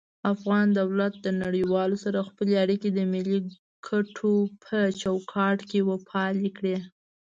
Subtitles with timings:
[0.33, 3.37] افغان دولت نړيوالو سره خپلی اړيکي د ملي
[3.87, 6.77] کټو په چوکاټ کي وپالی کړي